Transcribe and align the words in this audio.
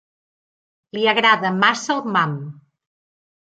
Li 0.97 1.03
agrada 1.11 1.51
massa 1.65 1.93
el 1.97 2.03
mam. 2.17 2.35